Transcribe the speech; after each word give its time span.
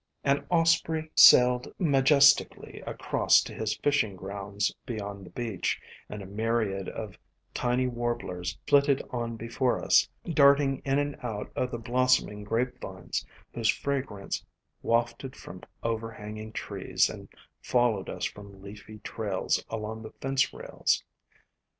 An 0.23 0.47
osprey 0.49 1.11
sailed 1.13 1.71
majestically 1.77 2.81
across 2.87 3.39
to 3.43 3.53
his 3.53 3.77
fishing 3.77 4.15
grounds 4.15 4.73
beyond 4.83 5.23
the 5.23 5.29
beach, 5.29 5.79
and 6.09 6.23
a 6.23 6.25
myriad 6.25 6.89
of 6.89 7.19
tiny 7.53 7.85
warblers 7.85 8.57
flitted 8.65 9.03
on 9.11 9.35
before 9.37 9.79
us, 9.79 10.09
darting 10.27 10.79
in 10.85 10.97
and 10.97 11.17
out 11.21 11.51
of 11.55 11.69
the 11.69 11.77
blossoming 11.77 12.43
Grape 12.43 12.81
vines, 12.81 13.23
whose 13.53 13.69
fragrance 13.69 14.43
wafted 14.81 15.35
from 15.35 15.61
overhanging 15.83 16.51
trees 16.51 17.07
and 17.07 17.29
followed 17.61 18.09
us 18.09 18.25
from 18.25 18.59
leafy 18.59 18.97
trails 19.03 19.63
along 19.69 20.01
the 20.01 20.13
fence 20.19 20.51
rails. 20.51 21.03